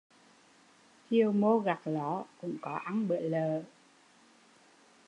[1.09, 3.63] Chiều mô gặt ló cũng có ăn bữa lợ